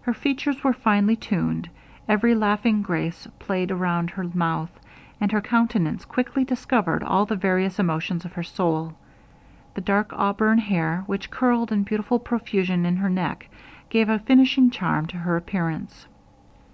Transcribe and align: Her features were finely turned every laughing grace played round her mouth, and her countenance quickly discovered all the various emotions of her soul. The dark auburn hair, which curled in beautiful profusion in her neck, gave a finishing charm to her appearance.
Her 0.00 0.14
features 0.14 0.64
were 0.64 0.72
finely 0.72 1.14
turned 1.14 1.68
every 2.08 2.34
laughing 2.34 2.80
grace 2.80 3.28
played 3.38 3.70
round 3.70 4.08
her 4.08 4.24
mouth, 4.24 4.70
and 5.20 5.30
her 5.30 5.42
countenance 5.42 6.06
quickly 6.06 6.42
discovered 6.42 7.02
all 7.02 7.26
the 7.26 7.36
various 7.36 7.78
emotions 7.78 8.24
of 8.24 8.32
her 8.32 8.42
soul. 8.42 8.94
The 9.74 9.82
dark 9.82 10.10
auburn 10.14 10.56
hair, 10.56 11.02
which 11.04 11.30
curled 11.30 11.70
in 11.70 11.82
beautiful 11.82 12.18
profusion 12.18 12.86
in 12.86 12.96
her 12.96 13.10
neck, 13.10 13.50
gave 13.90 14.08
a 14.08 14.18
finishing 14.20 14.70
charm 14.70 15.04
to 15.08 15.18
her 15.18 15.36
appearance. 15.36 16.06